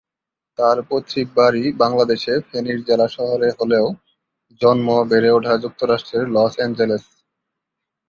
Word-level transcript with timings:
তার 0.59 0.77
পৈতৃক 0.89 1.27
বাড়ি 1.37 1.63
বাংলাদেশে 1.81 2.33
ফেনীর 2.49 2.79
জেলা 2.87 3.07
শহরে 3.07 3.49
হলেও 3.59 3.85
জন্ম, 4.61 4.87
বেড়ে 5.09 5.29
ওঠা 5.31 5.53
যুক্তরাষ্ট্রের 5.63 6.25
লস 6.35 6.53
এনঞ্জেলেস। 6.59 7.03